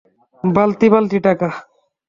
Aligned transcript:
বালতি 0.43 0.87
বালতি 0.93 1.17
টাকা। 1.27 1.47